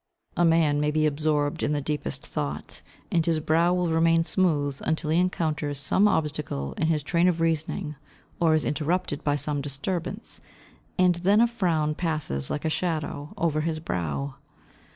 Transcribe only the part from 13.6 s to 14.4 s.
his brow.